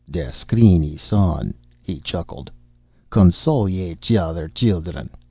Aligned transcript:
"Der 0.09 0.31
screen 0.31 0.83
is 0.83 1.13
on," 1.13 1.53
he 1.79 1.99
chuckled. 1.99 2.49
"Console 3.11 3.69
each 3.69 4.11
other, 4.13 4.47
children. 4.49 5.11